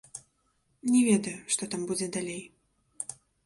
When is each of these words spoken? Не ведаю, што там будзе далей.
Не 0.93 1.01
ведаю, 1.09 1.35
што 1.57 1.69
там 1.75 1.87
будзе 1.91 2.11
далей. 2.19 2.43